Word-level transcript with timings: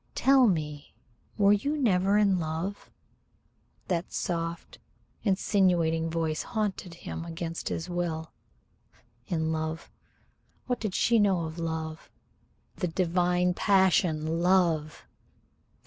"Tell 0.15 0.47
me, 0.47 0.95
were 1.37 1.53
you 1.53 1.77
never 1.77 2.17
in 2.17 2.39
love?" 2.39 2.89
That 3.87 4.11
soft, 4.11 4.79
insinuating 5.21 6.09
voice 6.09 6.41
haunted 6.41 6.95
him 7.05 7.23
against 7.23 7.69
his 7.69 7.87
will. 7.87 8.31
In 9.27 9.51
love? 9.51 9.91
What 10.65 10.79
did 10.79 10.95
she 10.95 11.19
know 11.19 11.41
of 11.41 11.59
love 11.59 12.09
the 12.77 12.87
divine 12.87 13.53
passion? 13.53 14.41
Love! 14.41 15.05